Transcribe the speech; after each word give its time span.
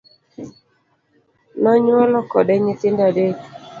Nonyuolo 1.61 2.19
kode 2.31 2.53
nyithindo 2.63 3.01
adek. 3.09 3.37